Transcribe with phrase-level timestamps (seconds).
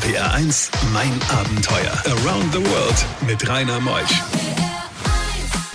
[0.00, 1.92] RPR 1, mein Abenteuer.
[2.06, 4.22] Around the World mit Rainer Meusch.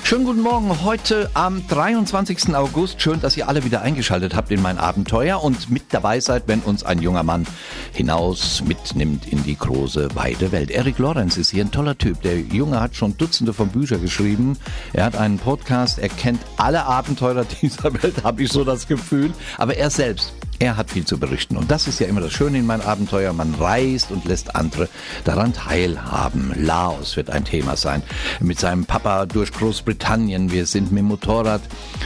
[0.03, 2.55] Schönen guten Morgen, heute am 23.
[2.55, 3.01] August.
[3.01, 6.61] Schön, dass ihr alle wieder eingeschaltet habt in mein Abenteuer und mit dabei seid, wenn
[6.61, 7.45] uns ein junger Mann
[7.93, 10.71] hinaus mitnimmt in die große, weite Welt.
[10.71, 12.21] Eric Lorenz ist hier ein toller Typ.
[12.23, 14.57] Der Junge hat schon Dutzende von Büchern geschrieben.
[14.93, 19.33] Er hat einen Podcast, er kennt alle Abenteurer dieser Welt, habe ich so das Gefühl.
[19.59, 22.57] Aber er selbst er hat viel zu berichten und das ist ja immer das Schöne
[22.57, 23.33] in meinem Abenteuer.
[23.33, 24.89] Man reist und lässt andere
[25.23, 26.53] daran teilhaben.
[26.55, 28.03] Laos wird ein Thema sein.
[28.39, 30.51] Mit seinem Papa durch Großbritannien.
[30.51, 31.61] Wir sind mit dem Motorrad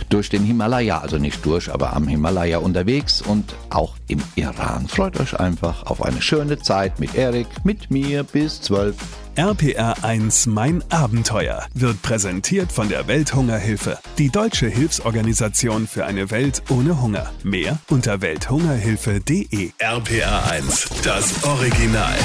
[0.09, 4.87] durch den Himalaya, also nicht durch, aber am Himalaya unterwegs und auch im Iran.
[4.87, 8.95] Freut euch einfach auf eine schöne Zeit mit Erik, mit mir bis 12.
[9.39, 16.61] RPR 1 Mein Abenteuer wird präsentiert von der Welthungerhilfe, die deutsche Hilfsorganisation für eine Welt
[16.67, 17.31] ohne Hunger.
[17.41, 19.71] Mehr unter welthungerhilfe.de.
[19.79, 22.17] RPR 1, das Original.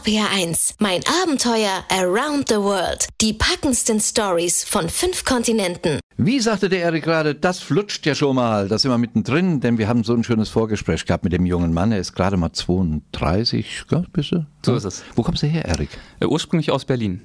[0.00, 3.06] RPR1, mein Abenteuer Around the World.
[3.20, 6.00] Die packendsten Stories von fünf Kontinenten.
[6.16, 8.68] Wie sagte der Erik gerade, das flutscht ja schon mal.
[8.68, 11.74] Da sind wir mittendrin, denn wir haben so ein schönes Vorgespräch gehabt mit dem jungen
[11.74, 11.92] Mann.
[11.92, 14.46] Er ist gerade mal 32, gell, bist du?
[14.64, 15.02] So ist es.
[15.16, 15.90] Wo kommst du her, Erik?
[16.20, 17.20] Äh, ursprünglich aus Berlin.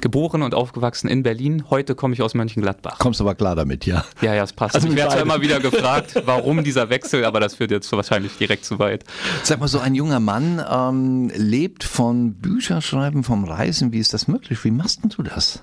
[0.00, 1.64] Geboren und aufgewachsen in Berlin.
[1.70, 2.98] Heute komme ich aus Mönchengladbach.
[2.98, 4.04] Kommst aber klar damit, ja?
[4.20, 4.74] Ja, ja, es passt.
[4.74, 8.36] Also ich werde zwar immer wieder gefragt, warum dieser Wechsel, aber das führt jetzt wahrscheinlich
[8.36, 9.04] direkt zu weit.
[9.42, 13.92] Sag mal, so ein junger Mann ähm, lebt von Bücherschreiben, vom Reisen.
[13.92, 14.62] Wie ist das möglich?
[14.64, 15.62] Wie machst denn du das?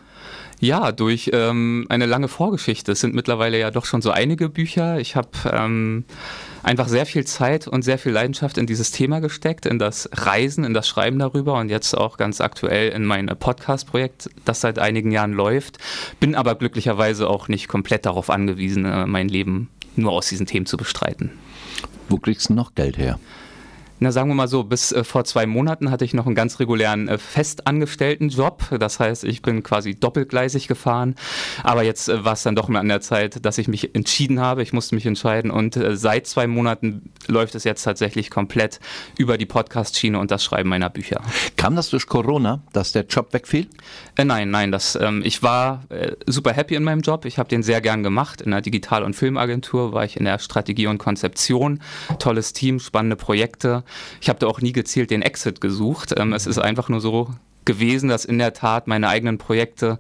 [0.64, 2.94] Ja, durch ähm, eine lange Vorgeschichte.
[2.94, 4.98] Es sind mittlerweile ja doch schon so einige Bücher.
[4.98, 6.06] Ich habe ähm,
[6.64, 10.64] einfach sehr viel Zeit und sehr viel Leidenschaft in dieses Thema gesteckt, in das Reisen,
[10.64, 15.12] in das Schreiben darüber und jetzt auch ganz aktuell in mein Podcast-Projekt, das seit einigen
[15.12, 15.80] Jahren läuft.
[16.22, 20.66] Bin aber glücklicherweise auch nicht komplett darauf angewiesen, äh, mein Leben nur aus diesen Themen
[20.66, 21.32] zu bestreiten.
[22.08, 23.20] Wo kriegst du noch Geld her?
[24.04, 26.60] Na, sagen wir mal so, bis äh, vor zwei Monaten hatte ich noch einen ganz
[26.60, 28.62] regulären äh, festangestellten Job.
[28.78, 31.16] Das heißt, ich bin quasi doppelgleisig gefahren.
[31.64, 34.42] Aber jetzt äh, war es dann doch mal an der Zeit, dass ich mich entschieden
[34.42, 34.62] habe.
[34.62, 38.82] Ich musste mich entscheiden und äh, seit zwei Monaten läuft es jetzt tatsächlich komplett
[39.18, 41.22] über die Podcast-Schiene und das Schreiben meiner Bücher.
[41.56, 43.70] Kam das durch Corona, dass der Job wegfiel?
[44.18, 44.74] Äh, nein, nein.
[44.74, 47.24] Das, ähm, ich war äh, super happy in meinem Job.
[47.24, 48.42] Ich habe den sehr gern gemacht.
[48.42, 51.80] In der Digital- und Filmagentur war ich in der Strategie und Konzeption.
[52.20, 53.86] Tolles Team, spannende Projekte.
[54.22, 56.14] Ich habe da auch nie gezielt den Exit gesucht.
[56.18, 57.30] Ähm, es ist einfach nur so
[57.66, 59.98] gewesen, dass in der Tat meine eigenen Projekte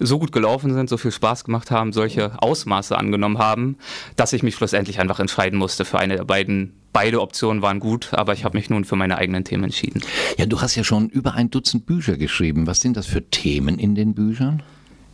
[0.00, 3.76] so gut gelaufen sind, so viel Spaß gemacht haben, solche Ausmaße angenommen haben,
[4.16, 8.14] dass ich mich schlussendlich einfach entscheiden musste für eine der beiden Beide Optionen waren gut,
[8.14, 10.00] aber ich habe mich nun für meine eigenen Themen entschieden.
[10.38, 12.68] Ja, du hast ja schon über ein Dutzend Bücher geschrieben.
[12.68, 14.62] Was sind das für Themen in den Büchern?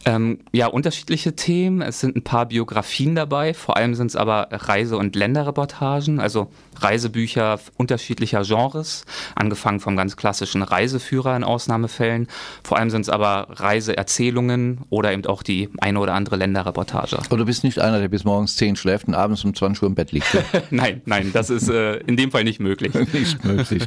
[0.07, 1.83] Ähm, ja, unterschiedliche Themen.
[1.83, 3.53] Es sind ein paar Biografien dabei.
[3.53, 10.17] Vor allem sind es aber Reise- und Länderreportagen, also Reisebücher unterschiedlicher Genres, angefangen vom ganz
[10.17, 12.29] klassischen Reiseführer in Ausnahmefällen.
[12.65, 17.19] Vor allem sind es aber Reiseerzählungen oder eben auch die eine oder andere Länderreportage.
[17.19, 19.89] Aber du bist nicht einer, der bis morgens 10 schläft und abends um 20 Uhr
[19.89, 20.27] im Bett liegt.
[20.71, 22.95] nein, nein, das ist äh, in dem Fall nicht möglich.
[23.13, 23.85] nicht möglich.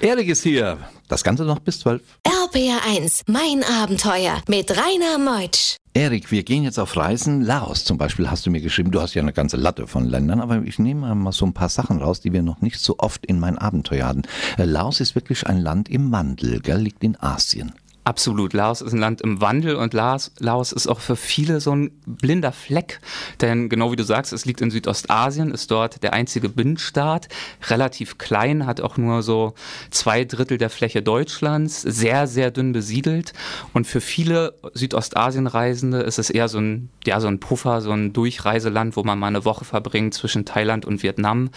[0.00, 0.78] Erik ist hier.
[1.08, 2.00] Das Ganze noch bis 12.
[2.44, 5.76] RPR1, mein Abenteuer mit Rainer Meutsch.
[5.94, 7.40] Erik, wir gehen jetzt auf Reisen.
[7.40, 8.90] Laos zum Beispiel hast du mir geschrieben.
[8.90, 11.70] Du hast ja eine ganze Latte von Ländern, aber ich nehme mal so ein paar
[11.70, 14.22] Sachen raus, die wir noch nicht so oft in mein Abenteuer hatten.
[14.58, 16.80] Äh, Laos ist wirklich ein Land im Wandel, gell?
[16.80, 17.72] liegt in Asien.
[18.06, 18.52] Absolut.
[18.52, 21.90] Laos ist ein Land im Wandel und Laos, Laos ist auch für viele so ein
[22.04, 23.00] blinder Fleck.
[23.40, 27.28] Denn genau wie du sagst, es liegt in Südostasien, ist dort der einzige Binnenstaat,
[27.70, 29.54] relativ klein, hat auch nur so
[29.90, 33.32] zwei Drittel der Fläche Deutschlands, sehr, sehr dünn besiedelt.
[33.72, 38.12] Und für viele Südostasien-Reisende ist es eher so ein, ja, so ein Puffer, so ein
[38.12, 41.48] Durchreiseland, wo man mal eine Woche verbringt zwischen Thailand und Vietnam.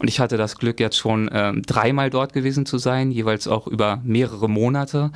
[0.00, 3.68] Und ich hatte das Glück, jetzt schon äh, dreimal dort gewesen zu sein, jeweils auch
[3.68, 5.12] über mehrere Monate.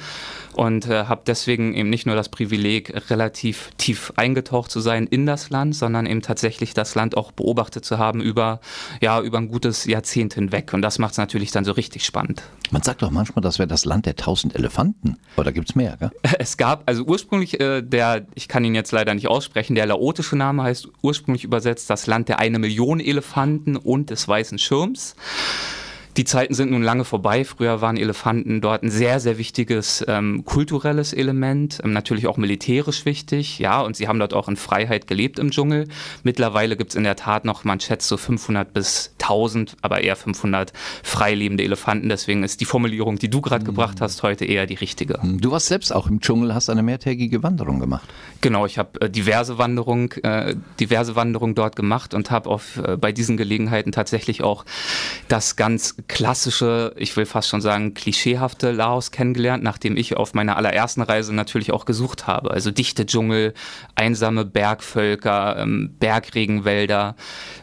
[0.54, 5.06] Und und äh, habe deswegen eben nicht nur das Privileg, relativ tief eingetaucht zu sein
[5.06, 8.60] in das Land, sondern eben tatsächlich das Land auch beobachtet zu haben über,
[9.00, 10.74] ja, über ein gutes Jahrzehnt hinweg.
[10.74, 12.42] Und das macht es natürlich dann so richtig spannend.
[12.70, 15.16] Man sagt doch manchmal, das wäre das Land der tausend Elefanten.
[15.38, 16.10] Oder gibt es mehr, gell?
[16.38, 20.36] Es gab, also ursprünglich äh, der, ich kann ihn jetzt leider nicht aussprechen, der laotische
[20.36, 25.16] Name heißt ursprünglich übersetzt das Land der eine Million Elefanten und des weißen Schirms.
[26.16, 27.44] Die Zeiten sind nun lange vorbei.
[27.44, 33.04] Früher waren Elefanten dort ein sehr, sehr wichtiges ähm, kulturelles Element, ähm, natürlich auch militärisch
[33.04, 35.88] wichtig, ja, und sie haben dort auch in Freiheit gelebt im Dschungel.
[36.22, 40.16] Mittlerweile gibt es in der Tat noch, man schätzt so 500 bis 1000, aber eher
[40.16, 40.72] 500
[41.02, 42.08] freilebende Elefanten.
[42.08, 43.66] Deswegen ist die Formulierung, die du gerade mhm.
[43.66, 45.20] gebracht hast, heute eher die richtige.
[45.22, 48.08] Du warst selbst auch im Dschungel, hast eine mehrtägige Wanderung gemacht.
[48.40, 52.96] Genau, ich habe äh, diverse Wanderungen, äh, diverse Wanderungen dort gemacht und habe auf äh,
[52.96, 54.64] bei diesen Gelegenheiten tatsächlich auch
[55.28, 60.56] das ganz klassische, ich will fast schon sagen klischeehafte Laos kennengelernt, nachdem ich auf meiner
[60.56, 62.50] allerersten Reise natürlich auch gesucht habe.
[62.50, 63.54] Also dichte Dschungel,
[63.94, 67.16] einsame Bergvölker, ähm, Bergregenwälder,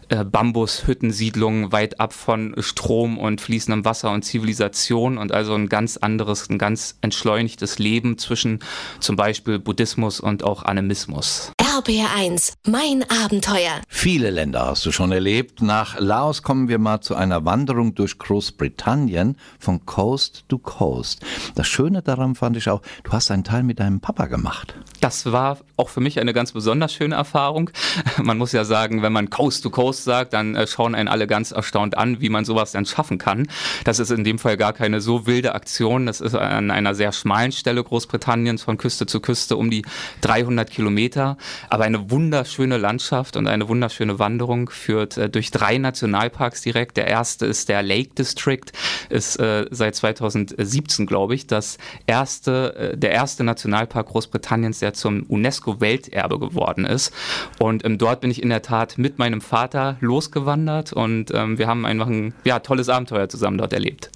[0.09, 5.97] äh, Bambushüttensiedlungen weit ab von Strom und fließendem Wasser und Zivilisation und also ein ganz
[5.97, 8.59] anderes, ein ganz entschleunigtes Leben zwischen
[8.99, 11.52] zum Beispiel Buddhismus und auch Animismus.
[11.73, 13.81] RBR1, mein Abenteuer.
[13.87, 15.63] Viele Länder hast du schon erlebt.
[15.63, 21.21] Nach Laos kommen wir mal zu einer Wanderung durch Großbritannien von Coast to Coast.
[21.55, 24.75] Das Schöne daran fand ich auch, du hast einen Teil mit deinem Papa gemacht.
[25.03, 27.71] Das war auch für mich eine ganz besonders schöne Erfahrung.
[28.23, 31.27] Man muss ja sagen, wenn man Coast to Coast sagt, dann äh, schauen einen alle
[31.27, 33.49] ganz erstaunt an, wie man sowas denn schaffen kann.
[33.83, 36.05] Das ist in dem Fall gar keine so wilde Aktion.
[36.05, 39.83] Das ist an einer sehr schmalen Stelle Großbritanniens von Küste zu Küste um die
[40.21, 41.37] 300 Kilometer.
[41.69, 46.95] Aber eine wunderschöne Landschaft und eine wunderschöne Wanderung führt äh, durch drei Nationalparks direkt.
[46.95, 48.71] Der erste ist der Lake District,
[49.09, 51.77] ist äh, seit 2017, glaube ich, das
[52.07, 57.13] erste, der erste Nationalpark Großbritanniens, der zum UNESCO-Welterbe geworden ist.
[57.59, 61.67] Und ähm, dort bin ich in der Tat mit meinem Vater losgewandert und ähm, wir
[61.67, 64.11] haben einfach ein ja, tolles Abenteuer zusammen dort erlebt.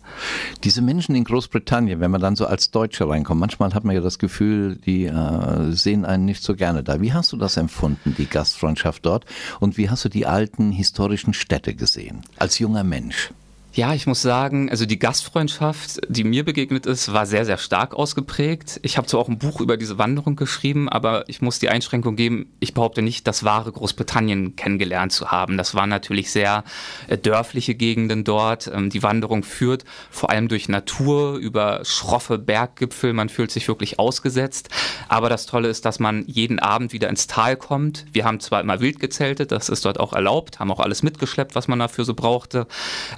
[0.64, 4.02] Diese Menschen in Großbritannien, wenn man dann so als Deutsche reinkommt, manchmal hat man ja
[4.02, 7.02] das Gefühl, die äh, sehen einen nicht so gerne da.
[7.02, 9.26] Wie hast du das empfunden, die Gastfreundschaft dort?
[9.60, 13.32] Und wie hast du die alten historischen Städte gesehen, als junger Mensch?
[13.74, 17.94] Ja, ich muss sagen, also die Gastfreundschaft, die mir begegnet ist, war sehr, sehr stark
[17.94, 18.80] ausgeprägt.
[18.82, 22.16] Ich habe zwar auch ein Buch über diese Wanderung geschrieben, aber ich muss die Einschränkung
[22.16, 25.58] geben, ich behaupte nicht, das wahre Großbritannien kennengelernt zu haben.
[25.58, 26.64] Das waren natürlich sehr
[27.08, 28.66] äh, dörfliche Gegenden dort.
[28.74, 33.14] Ähm, die Wanderung führt vor allem durch Natur, über schroffe Berggipfel.
[33.14, 34.70] Man fühlt sich wirklich ausgesetzt.
[35.08, 38.06] Aber das Tolle ist, dass man jeden Abend wieder ins Tal kommt.
[38.12, 41.54] Wir haben zwar immer wild gezeltet, das ist dort auch erlaubt, haben auch alles mitgeschleppt,
[41.54, 42.66] was man dafür so brauchte.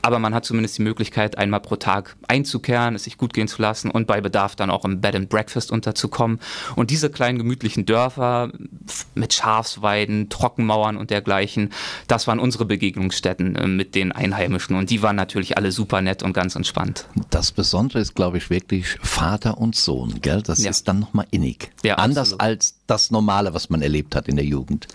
[0.01, 3.61] Aber man hat zumindest die Möglichkeit, einmal pro Tag einzukehren, es sich gut gehen zu
[3.61, 6.39] lassen und bei Bedarf dann auch im Bed and Breakfast unterzukommen.
[6.75, 8.51] Und diese kleinen gemütlichen Dörfer
[9.13, 11.69] mit Schafsweiden, Trockenmauern und dergleichen,
[12.07, 16.23] das waren unsere Begegnungsstätten äh, mit den Einheimischen und die waren natürlich alle super nett
[16.23, 17.05] und ganz entspannt.
[17.29, 20.41] Das Besondere ist, glaube ich, wirklich Vater und Sohn, gell?
[20.41, 20.71] Das ja.
[20.71, 21.69] ist dann nochmal innig.
[21.83, 22.41] Ja, Anders absolut.
[22.41, 24.87] als das Normale, was man erlebt hat in der Jugend.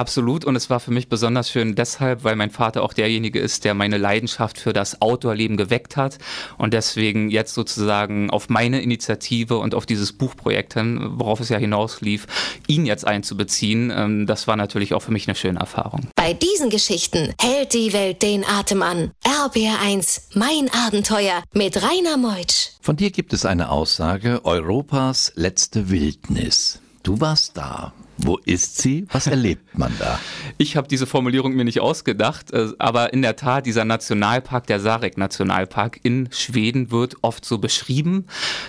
[0.00, 3.66] Absolut und es war für mich besonders schön deshalb, weil mein Vater auch derjenige ist,
[3.66, 6.16] der meine Leidenschaft für das Outdoor-Leben geweckt hat
[6.56, 11.58] und deswegen jetzt sozusagen auf meine Initiative und auf dieses Buchprojekt hin, worauf es ja
[11.58, 12.26] hinauslief,
[12.66, 16.08] ihn jetzt einzubeziehen, ähm, das war natürlich auch für mich eine schöne Erfahrung.
[16.16, 19.10] Bei diesen Geschichten hält die Welt den Atem an.
[19.26, 22.70] RBR1, mein Abenteuer mit Rainer Meutsch.
[22.80, 26.80] Von dir gibt es eine Aussage, Europas letzte Wildnis.
[27.02, 27.92] Du warst da.
[28.22, 29.06] Wo ist sie?
[29.12, 30.18] Was erlebt man da?
[30.58, 34.78] Ich habe diese Formulierung mir nicht ausgedacht, äh, aber in der Tat, dieser Nationalpark, der
[34.78, 38.26] Sarek-Nationalpark in Schweden wird oft so beschrieben.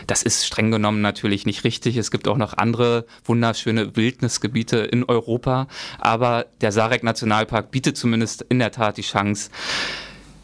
[0.07, 1.97] Das ist streng genommen natürlich nicht richtig.
[1.97, 5.67] Es gibt auch noch andere wunderschöne Wildnisgebiete in Europa,
[5.99, 9.49] aber der Sarek-Nationalpark bietet zumindest in der Tat die Chance,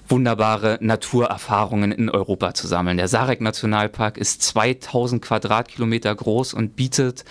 [0.10, 2.98] wunderbare Naturerfahrungen in Europa zu sammeln.
[2.98, 7.26] Der Sarek Nationalpark ist 2000 Quadratkilometer groß und bietet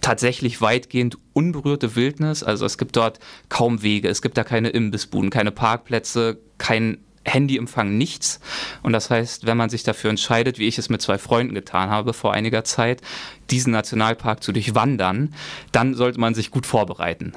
[0.00, 2.42] tatsächlich weitgehend unberührte Wildnis.
[2.42, 7.96] Also es gibt dort kaum Wege, es gibt da keine Imbissbuden, keine Parkplätze, kein Handyempfang,
[7.98, 8.40] nichts.
[8.82, 11.90] Und das heißt, wenn man sich dafür entscheidet, wie ich es mit zwei Freunden getan
[11.90, 13.02] habe vor einiger Zeit,
[13.50, 15.34] diesen Nationalpark zu durchwandern,
[15.72, 17.32] dann sollte man sich gut vorbereiten.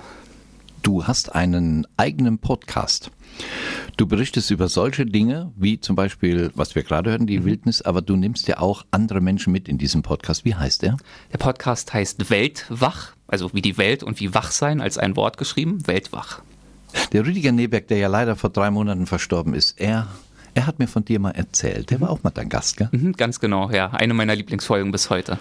[0.84, 3.10] Du hast einen eigenen Podcast.
[3.96, 7.46] Du berichtest über solche Dinge, wie zum Beispiel, was wir gerade hören, die mhm.
[7.46, 10.44] Wildnis, aber du nimmst ja auch andere Menschen mit in diesem Podcast.
[10.44, 10.98] Wie heißt der?
[11.32, 15.38] Der Podcast heißt Weltwach, also wie die Welt und wie wach sein als ein Wort
[15.38, 16.42] geschrieben, Weltwach.
[17.13, 20.10] Der Rüdiger Neberg, der ja leider vor drei Monaten verstorben ist, er
[20.56, 21.90] er hat mir von dir mal erzählt.
[21.90, 22.90] Der war auch mal dein Gast, gell?
[22.92, 23.90] Mhm, ganz genau, ja.
[23.90, 25.40] Eine meiner Lieblingsfolgen bis heute.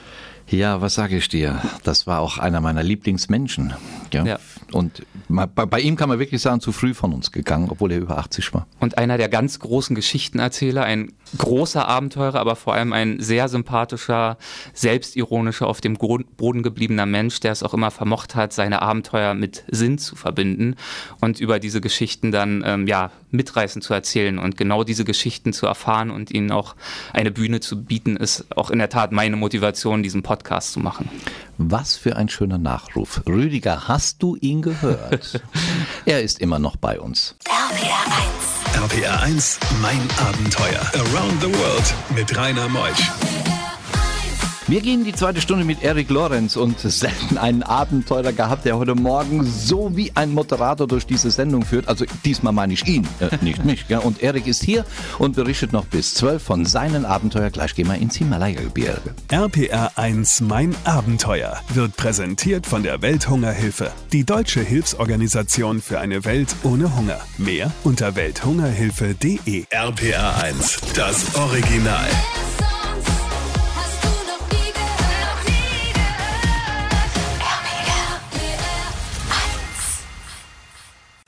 [0.49, 1.63] Ja, was sage ich dir?
[1.83, 3.73] Das war auch einer meiner Lieblingsmenschen.
[4.13, 4.25] Ja.
[4.25, 4.39] ja.
[4.73, 7.99] Und bei, bei, ihm kann man wirklich sagen, zu früh von uns gegangen, obwohl er
[7.99, 8.67] über 80 war.
[8.81, 14.37] Und einer der ganz großen Geschichtenerzähler, ein großer Abenteurer, aber vor allem ein sehr sympathischer,
[14.75, 19.65] selbstironischer, auf dem Boden gebliebener Mensch, der es auch immer vermocht hat, seine Abenteuer mit
[19.71, 20.77] Sinn zu verbinden
[21.21, 24.39] und über diese Geschichten dann ähm, ja mitreißend zu erzählen.
[24.39, 26.77] Und genau diese Geschichten zu erfahren und ihnen auch
[27.13, 31.11] eine Bühne zu bieten, ist auch in der Tat meine Motivation, diesen Podcast zu machen.
[31.59, 33.21] Was für ein schöner Nachruf.
[33.29, 35.43] Rüdiger, hast du ihn gehört?
[36.07, 37.37] er ist immer noch bei uns.
[37.47, 38.95] RPR 1.
[38.95, 40.81] RPR 1, mein Abenteuer.
[40.95, 43.11] Around the World mit Rainer Meusch.
[44.73, 48.95] Wir gehen die zweite Stunde mit Erik Lorenz und selten einen Abenteurer gehabt, der heute
[48.95, 51.88] Morgen so wie ein Moderator durch diese Sendung führt.
[51.88, 53.87] Also diesmal meine ich ihn, äh, nicht mich.
[53.87, 53.99] Gell?
[53.99, 54.87] Und Erik ist hier
[55.19, 57.50] und berichtet noch bis 12 von seinen Abenteuer.
[57.50, 59.14] Gleich gehen wir ins Himalaya-Gebirge.
[59.31, 66.57] RPR 1 Mein Abenteuer wird präsentiert von der Welthungerhilfe, die deutsche Hilfsorganisation für eine Welt
[66.62, 67.21] ohne Hunger.
[67.37, 69.67] Mehr unter welthungerhilfe.de.
[69.69, 72.09] RPR 1, das Original.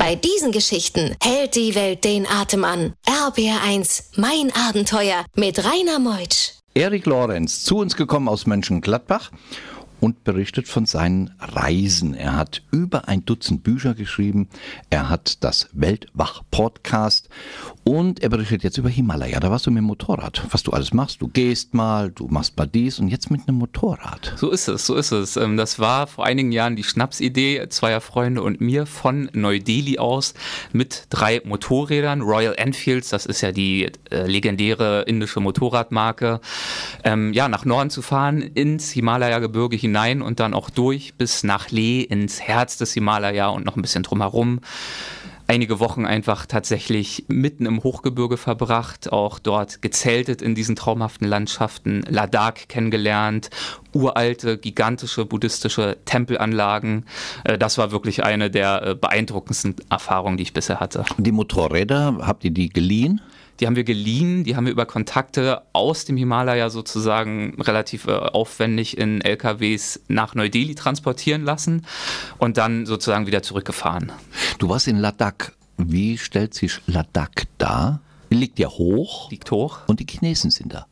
[0.06, 2.92] Bei diesen Geschichten hält die Welt den Atem an.
[3.06, 6.50] RBR1, mein Abenteuer mit Rainer Meutsch.
[6.74, 9.30] Erik Lorenz, zu uns gekommen aus Mönchengladbach
[10.04, 12.12] und berichtet von seinen Reisen.
[12.12, 14.50] Er hat über ein Dutzend Bücher geschrieben,
[14.90, 17.30] er hat das Weltwach-Podcast
[17.84, 19.40] und er berichtet jetzt über Himalaya.
[19.40, 21.22] Da warst du mit dem Motorrad, was du alles machst.
[21.22, 24.34] Du gehst mal, du machst mal dies und jetzt mit einem Motorrad.
[24.36, 25.38] So ist es, so ist es.
[25.38, 30.34] Ähm, das war vor einigen Jahren die Schnapsidee zweier Freunde und mir von Neu-Delhi aus
[30.74, 32.20] mit drei Motorrädern.
[32.20, 36.42] Royal Enfields, das ist ja die äh, legendäre indische Motorradmarke,
[37.04, 41.44] ähm, ja, nach Norden zu fahren, ins Himalaya-Gebirge hinein hinein und dann auch durch bis
[41.44, 44.60] nach Leh ins Herz des Himalaya und noch ein bisschen drumherum
[45.46, 52.02] einige Wochen einfach tatsächlich mitten im Hochgebirge verbracht, auch dort gezeltet in diesen traumhaften Landschaften,
[52.08, 53.50] Ladakh kennengelernt,
[53.92, 57.04] uralte, gigantische buddhistische Tempelanlagen.
[57.44, 61.04] Äh, das war wirklich eine der äh, beeindruckendsten Erfahrungen, die ich bisher hatte.
[61.18, 63.20] Die Motorräder, habt ihr die geliehen?
[63.60, 68.12] Die haben wir geliehen, die haben wir über Kontakte aus dem Himalaya sozusagen relativ äh,
[68.12, 71.86] aufwendig in LKWs nach Neu-Delhi transportieren lassen
[72.38, 74.12] und dann sozusagen wieder zurückgefahren.
[74.58, 75.52] Du warst in Ladakh.
[75.76, 78.00] Wie stellt sich Ladakh dar?
[78.30, 79.30] Liegt ja hoch.
[79.30, 79.80] Liegt hoch.
[79.86, 80.86] Und die Chinesen sind da.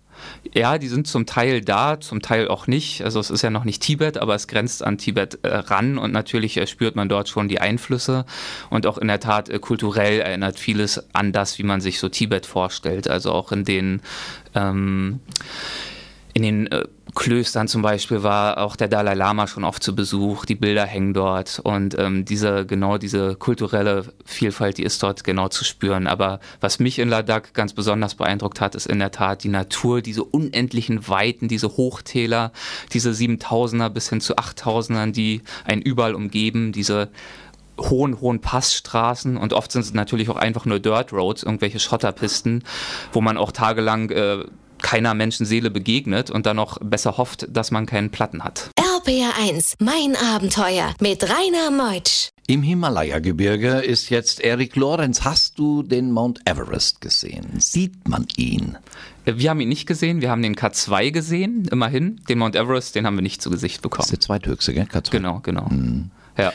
[0.55, 3.03] Ja, die sind zum Teil da, zum Teil auch nicht.
[3.03, 6.13] Also es ist ja noch nicht Tibet, aber es grenzt an Tibet äh, ran und
[6.13, 8.25] natürlich äh, spürt man dort schon die Einflüsse
[8.71, 12.09] und auch in der Tat äh, kulturell erinnert vieles an das, wie man sich so
[12.09, 13.09] Tibet vorstellt.
[13.09, 14.01] Also auch in den
[14.55, 15.21] ähm,
[16.35, 20.47] in den äh, Klöstern zum Beispiel war auch der Dalai Lama schon oft zu Besuch,
[20.47, 25.49] die Bilder hängen dort und ähm, diese genau diese kulturelle Vielfalt, die ist dort genau
[25.49, 26.07] zu spüren.
[26.07, 30.01] Aber was mich in Ladakh ganz besonders beeindruckt hat, ist in der Tat die Natur,
[30.01, 32.51] diese unendlichen Weiten, diese Hochtäler,
[32.93, 37.11] diese 7000er bis hin zu 8000ern, die einen überall umgeben, diese
[37.79, 42.65] hohen, hohen Passstraßen und oft sind es natürlich auch einfach nur Dirt Roads, irgendwelche Schotterpisten,
[43.13, 44.45] wo man auch tagelang äh,
[44.83, 48.71] keiner Menschenseele begegnet und dann noch besser hofft, dass man keinen Platten hat.
[48.77, 52.29] RPR1, mein Abenteuer mit Rainer Meutsch.
[52.47, 55.25] Im Himalaya-Gebirge ist jetzt Erik Lorenz.
[55.25, 57.61] Hast du den Mount Everest gesehen?
[57.61, 58.77] Sieht man ihn?
[59.25, 62.21] Wir haben ihn nicht gesehen, wir haben den K2 gesehen, immerhin.
[62.29, 64.03] Den Mount Everest, den haben wir nicht zu Gesicht bekommen.
[64.03, 64.85] Das ist der zweithöchste, gell?
[64.85, 65.11] K2.
[65.11, 65.71] Genau, genau.
[65.71, 66.11] Hm.
[66.37, 66.53] Ja.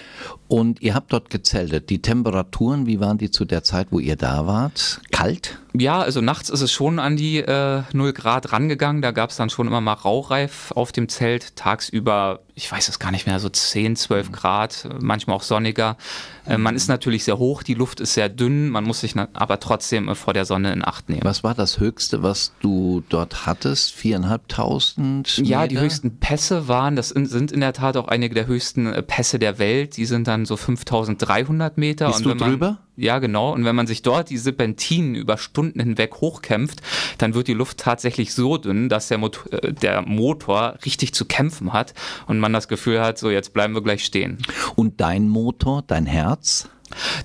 [0.47, 1.89] Und ihr habt dort gezeltet.
[1.89, 5.01] Die Temperaturen, wie waren die zu der Zeit, wo ihr da wart?
[5.11, 5.59] Kalt?
[5.79, 9.01] Ja, also nachts ist es schon an die äh, 0 Grad rangegangen.
[9.01, 11.55] Da gab es dann schon immer mal Rauchreif auf dem Zelt.
[11.55, 15.97] Tagsüber, ich weiß es gar nicht mehr, so 10, 12 Grad, manchmal auch sonniger.
[16.45, 19.59] Äh, man ist natürlich sehr hoch, die Luft ist sehr dünn, man muss sich aber
[19.59, 21.21] trotzdem äh, vor der Sonne in Acht nehmen.
[21.23, 23.91] Was war das Höchste, was du dort hattest?
[23.93, 25.37] Viereinhalbtausend?
[25.43, 29.03] Ja, die höchsten Pässe waren, das sind in der Tat auch einige der höchsten äh,
[29.03, 29.97] Pässe der Welt.
[29.97, 32.07] Die sind dann so 5300 Meter.
[32.07, 32.79] Bist du man, drüber?
[32.99, 33.53] Ja, genau.
[33.53, 36.81] Und wenn man sich dort die Serpentinen über Stunden hinweg hochkämpft,
[37.19, 41.25] dann wird die Luft tatsächlich so dünn, dass der Motor, äh, der Motor richtig zu
[41.25, 41.93] kämpfen hat
[42.25, 44.39] und man das Gefühl hat, so jetzt bleiben wir gleich stehen.
[44.75, 46.69] Und dein Motor, dein Herz?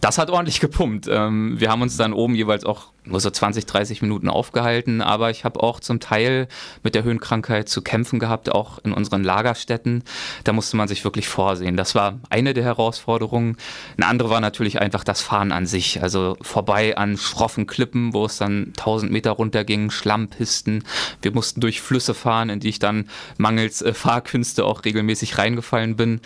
[0.02, 1.08] Das hat ordentlich gepumpt.
[1.10, 5.30] Ähm, wir haben uns dann oben jeweils auch nur so 20, 30 Minuten aufgehalten, aber
[5.30, 6.46] ich habe auch zum Teil
[6.82, 10.04] mit der Höhenkrankheit zu kämpfen gehabt, auch in unseren Lagerstätten.
[10.44, 11.76] Da musste man sich wirklich vorsehen.
[11.76, 13.56] Das war eine der Herausforderungen.
[13.96, 16.02] Eine andere war natürlich einfach das Fahren an sich.
[16.02, 20.84] Also vorbei an schroffen Klippen, wo es dann 1000 Meter runter ging, Schlammpisten.
[21.20, 25.96] Wir mussten durch Flüsse fahren, in die ich dann mangels äh, Fahrkünste auch regelmäßig reingefallen
[25.96, 26.20] bin.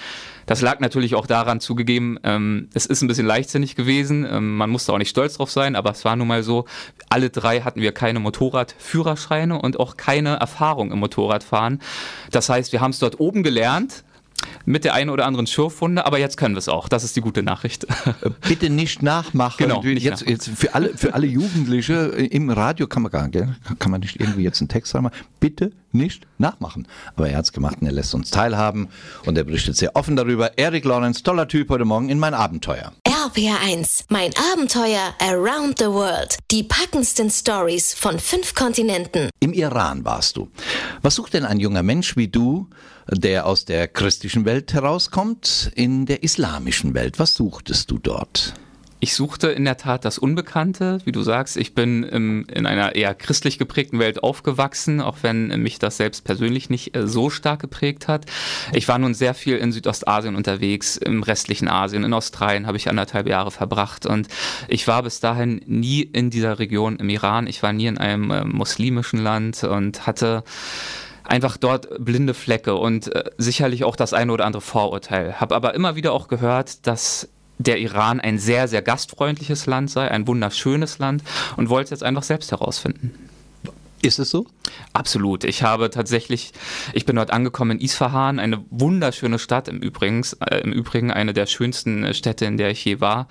[0.46, 4.24] Das lag natürlich auch daran zugegeben, ähm, es ist ein bisschen leichtsinnig gewesen.
[4.30, 6.65] Ähm, man musste auch nicht stolz drauf sein, aber es war nun mal so,
[7.08, 11.80] alle drei hatten wir keine Motorradführerscheine und auch keine Erfahrung im Motorradfahren.
[12.30, 14.04] Das heißt, wir haben es dort oben gelernt,
[14.64, 16.88] mit der einen oder anderen Schürfwunde, aber jetzt können wir es auch.
[16.88, 17.86] Das ist die gute Nachricht.
[18.22, 19.56] Äh, bitte nicht nachmachen.
[19.58, 20.32] Genau, nicht jetzt, nachmachen.
[20.32, 23.56] jetzt für alle für alle Jugendliche im Radio kann man gar gell?
[23.78, 25.10] kann man nicht irgendwie jetzt einen Text sagen.
[25.40, 26.86] Bitte nicht nachmachen.
[27.14, 28.88] Aber er hat es gemacht und er lässt uns teilhaben
[29.24, 30.56] und er berichtet sehr offen darüber.
[30.56, 32.92] Erik Lorenz, toller Typ heute Morgen in mein Abenteuer.
[33.26, 36.38] RPR1, mein Abenteuer Around the World.
[36.52, 39.30] Die packendsten Stories von fünf Kontinenten.
[39.40, 40.48] Im Iran warst du.
[41.02, 42.68] Was sucht denn ein junger Mensch wie du,
[43.10, 47.18] der aus der christlichen Welt herauskommt, in der islamischen Welt?
[47.18, 48.54] Was suchtest du dort?
[48.98, 51.58] Ich suchte in der Tat das Unbekannte, wie du sagst.
[51.58, 56.24] Ich bin im, in einer eher christlich geprägten Welt aufgewachsen, auch wenn mich das selbst
[56.24, 58.24] persönlich nicht äh, so stark geprägt hat.
[58.72, 62.88] Ich war nun sehr viel in Südostasien unterwegs, im restlichen Asien, in Australien habe ich
[62.88, 64.28] anderthalb Jahre verbracht und
[64.66, 67.46] ich war bis dahin nie in dieser Region im Iran.
[67.46, 70.42] Ich war nie in einem äh, muslimischen Land und hatte
[71.22, 75.38] einfach dort blinde Flecke und äh, sicherlich auch das eine oder andere Vorurteil.
[75.40, 80.10] Habe aber immer wieder auch gehört, dass der Iran ein sehr, sehr gastfreundliches Land sei,
[80.10, 81.22] ein wunderschönes Land
[81.56, 83.14] und wollte es jetzt einfach selbst herausfinden.
[84.02, 84.46] Ist es so?
[84.92, 85.42] Absolut.
[85.42, 86.52] Ich habe tatsächlich,
[86.92, 91.32] ich bin dort angekommen in Isfahan, eine wunderschöne Stadt im Übrigen, äh, im Übrigen eine
[91.32, 93.26] der schönsten äh, Städte, in der ich je war.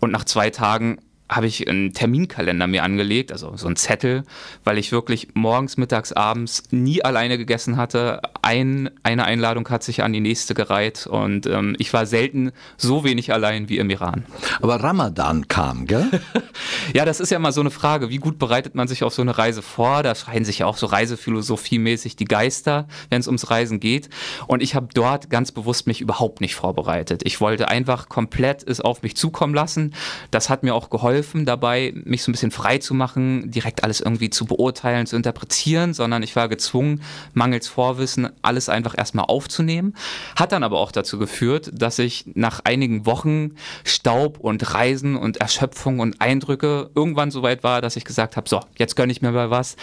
[0.00, 4.22] Und nach zwei Tagen habe ich einen Terminkalender mir angelegt, also so einen Zettel,
[4.62, 8.22] weil ich wirklich morgens, mittags, abends nie alleine gegessen hatte.
[8.42, 13.02] Ein, eine Einladung hat sich an die nächste gereiht und ähm, ich war selten so
[13.02, 14.24] wenig allein wie im Iran.
[14.60, 16.08] Aber Ramadan kam, gell?
[16.94, 18.08] ja, das ist ja mal so eine Frage.
[18.08, 20.04] Wie gut bereitet man sich auf so eine Reise vor?
[20.04, 24.10] Da schreien sich ja auch so Reisephilosophie-mäßig die Geister, wenn es ums Reisen geht.
[24.46, 27.22] Und ich habe dort ganz bewusst mich überhaupt nicht vorbereitet.
[27.24, 29.92] Ich wollte einfach komplett es auf mich zukommen lassen.
[30.30, 33.82] Das hat mir auch geholfen geholfen dabei, mich so ein bisschen frei zu machen, direkt
[33.82, 37.00] alles irgendwie zu beurteilen, zu interpretieren, sondern ich war gezwungen,
[37.32, 39.94] mangels Vorwissen, alles einfach erstmal aufzunehmen.
[40.36, 43.52] Hat dann aber auch dazu geführt, dass ich nach einigen Wochen
[43.84, 48.48] Staub und Reisen und Erschöpfung und Eindrücke irgendwann so weit war, dass ich gesagt habe,
[48.48, 49.76] so, jetzt gönne ich mir mal was.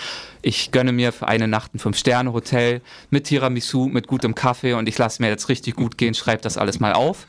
[0.43, 4.97] Ich gönne mir für eine Nacht ein Fünf-Sterne-Hotel mit Tiramisu, mit gutem Kaffee und ich
[4.99, 7.25] lasse mir jetzt richtig gut gehen, schreibe das alles mal auf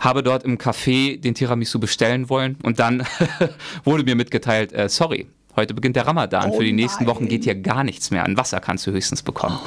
[0.00, 3.06] habe dort im Café den Tiramisu bestellen wollen und dann
[3.84, 6.50] wurde mir mitgeteilt, äh, sorry, Heute beginnt der Ramadan.
[6.50, 7.14] Oh Für die nächsten nein.
[7.14, 8.24] Wochen geht hier gar nichts mehr.
[8.24, 9.58] An Wasser kannst du höchstens bekommen.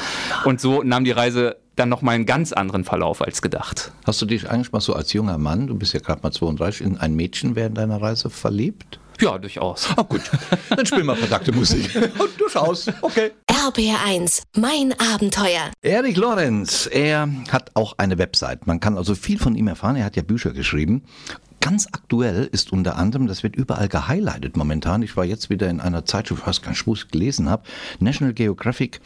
[0.43, 3.91] Oh und so nahm die Reise dann nochmal einen ganz anderen Verlauf als gedacht.
[4.05, 6.85] Hast du dich eigentlich mal so als junger Mann, du bist ja gerade mal 32,
[6.85, 8.99] in ein Mädchen während deiner Reise verliebt?
[9.19, 9.89] Ja, durchaus.
[9.97, 10.21] Oh, gut.
[10.69, 11.95] Dann spielen wir verdackte Musik.
[12.19, 12.87] Und durchaus.
[13.01, 13.31] Okay.
[13.49, 15.71] RBR1, mein Abenteuer.
[15.81, 18.67] Erik Lorenz, er hat auch eine Website.
[18.67, 19.95] Man kann also viel von ihm erfahren.
[19.95, 21.03] Er hat ja Bücher geschrieben.
[21.59, 25.01] Ganz aktuell ist unter anderem, das wird überall gehighlightet momentan.
[25.01, 27.63] Ich war jetzt wieder in einer Zeitschrift, was kein Schmuss gelesen habe.
[27.99, 29.01] National Geographic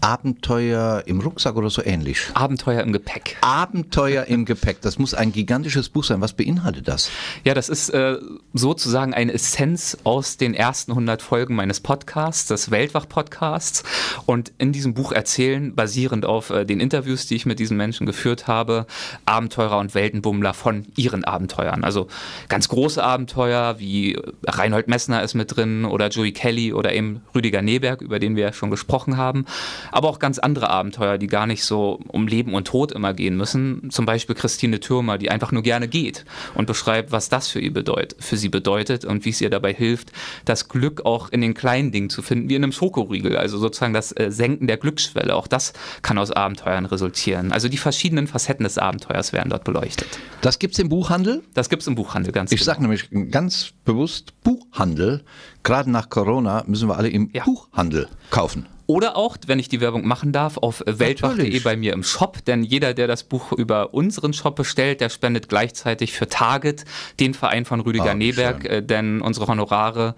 [0.00, 2.28] Abenteuer im Rucksack oder so ähnlich.
[2.34, 3.36] Abenteuer im Gepäck.
[3.40, 4.80] Abenteuer im Gepäck.
[4.80, 6.20] Das muss ein gigantisches Buch sein.
[6.20, 7.10] Was beinhaltet das?
[7.44, 8.16] Ja, das ist äh,
[8.52, 13.84] sozusagen eine Essenz aus den ersten 100 Folgen meines Podcasts, des Weltwach-Podcasts.
[14.26, 18.06] Und in diesem Buch erzählen, basierend auf äh, den Interviews, die ich mit diesen Menschen
[18.06, 18.86] geführt habe,
[19.24, 21.75] Abenteurer und Weltenbummler von ihren Abenteuern.
[21.84, 22.08] Also
[22.48, 27.62] ganz große Abenteuer wie Reinhold Messner ist mit drin oder Joey Kelly oder eben Rüdiger
[27.62, 29.46] Neberg, über den wir ja schon gesprochen haben
[29.92, 33.36] aber auch ganz andere Abenteuer, die gar nicht so um Leben und Tod immer gehen
[33.36, 33.90] müssen.
[33.90, 37.72] Zum Beispiel Christine Türmer, die einfach nur gerne geht und beschreibt, was das für, ihr
[37.72, 40.12] bedeut für sie bedeutet und wie es ihr dabei hilft,
[40.44, 43.94] das Glück auch in den kleinen Dingen zu finden, wie in einem Schokoriegel, also sozusagen
[43.94, 45.34] das äh, Senken der Glücksschwelle.
[45.34, 47.52] Auch das kann aus Abenteuern resultieren.
[47.52, 50.18] Also die verschiedenen Facetten des Abenteuers werden dort beleuchtet.
[50.40, 51.42] Das gibt es im Buchhandel?
[51.54, 52.66] Das gibt es im Buchhandel, ganz Ich genau.
[52.66, 55.24] sage nämlich ganz bewusst Buchhandel.
[55.62, 57.44] Gerade nach Corona müssen wir alle im ja.
[57.44, 58.66] Buchhandel kaufen.
[58.88, 62.44] Oder auch, wenn ich die Werbung machen darf, auf weltwach.de bei mir im Shop.
[62.44, 66.84] Denn jeder, der das Buch über unseren Shop bestellt, der spendet gleichzeitig für Target,
[67.18, 68.64] den Verein von Rüdiger ah, Neberg.
[68.64, 70.14] Äh, denn unsere Honorare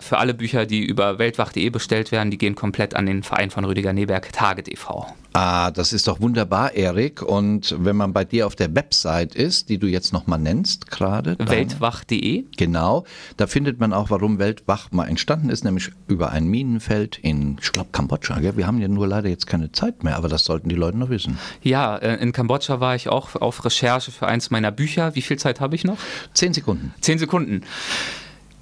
[0.00, 3.64] für alle Bücher, die über weltwach.de bestellt werden, die gehen komplett an den Verein von
[3.64, 5.06] Rüdiger Neberg, Target e.V.
[5.32, 7.22] Ah, das ist doch wunderbar, Erik.
[7.22, 11.36] Und wenn man bei dir auf der Website ist, die du jetzt nochmal nennst gerade.
[11.38, 12.44] Weltwach.de.
[12.56, 13.04] Genau.
[13.36, 17.72] Da findet man auch, warum Weltwach mal entstanden ist, nämlich über ein Minenfeld in, ich
[17.72, 18.40] glaube, Kambodscha.
[18.40, 18.56] Gell?
[18.56, 21.10] Wir haben ja nur leider jetzt keine Zeit mehr, aber das sollten die Leute noch
[21.10, 21.38] wissen.
[21.62, 25.14] Ja, äh, in Kambodscha war ich auch auf Recherche für eins meiner Bücher.
[25.14, 25.98] Wie viel Zeit habe ich noch?
[26.34, 26.92] Zehn Sekunden.
[27.00, 27.62] Zehn Sekunden.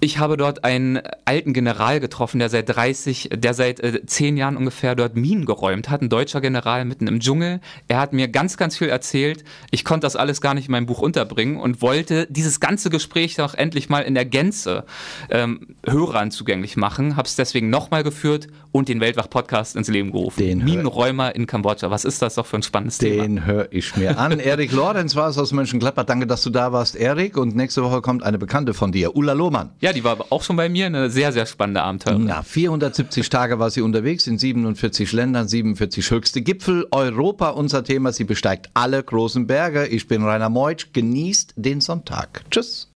[0.01, 4.57] Ich habe dort einen alten General getroffen, der seit 30, der seit äh, zehn Jahren
[4.57, 6.03] ungefähr dort Minen geräumt hat.
[6.03, 7.61] Ein deutscher General mitten im Dschungel.
[7.89, 9.43] Er hat mir ganz, ganz viel erzählt.
[9.73, 13.35] Ich konnte das alles gar nicht in meinem Buch unterbringen und wollte dieses ganze Gespräch
[13.35, 14.85] doch endlich mal in der Gänze
[15.31, 17.17] ähm, Hörern zugänglich machen.
[17.17, 18.47] Habe es deswegen nochmal geführt
[18.79, 20.39] und den Weltwach-Podcast ins Leben gerufen.
[20.39, 21.91] Den Minenräumer in Kambodscha.
[21.91, 23.23] Was ist das doch für ein spannendes den Thema?
[23.25, 24.39] Den höre ich mir an.
[24.39, 26.05] Erik Lorenz war es aus Mönchengladbach.
[26.05, 27.37] Danke, dass du da warst, Erik.
[27.37, 29.71] Und nächste Woche kommt eine Bekannte von dir, Ulla Lohmann.
[29.81, 30.87] Ja, die war auch schon bei mir.
[30.87, 32.21] Eine sehr, sehr spannende Abenteuer.
[32.21, 36.87] Ja, 470 Tage war sie unterwegs in 47 Ländern, 47 höchste Gipfel.
[36.93, 38.13] Europa unser Thema.
[38.13, 39.89] Sie besteigt alle großen Berge.
[39.89, 40.87] Ich bin Rainer Meutsch.
[40.93, 42.45] Genießt den Sonntag.
[42.51, 42.87] Tschüss.